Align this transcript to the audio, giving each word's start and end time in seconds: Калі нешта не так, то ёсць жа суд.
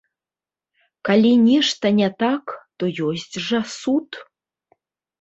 Калі 1.09 1.33
нешта 1.49 1.93
не 1.99 2.09
так, 2.25 2.57
то 2.79 2.83
ёсць 3.13 3.31
жа 3.53 3.59
суд. 3.79 4.09